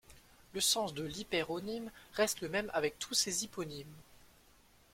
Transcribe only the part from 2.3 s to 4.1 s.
le même avec tous ses hyponymes.